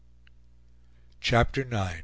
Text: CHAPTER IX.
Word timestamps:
CHAPTER 1.19 1.61
IX. 1.61 1.99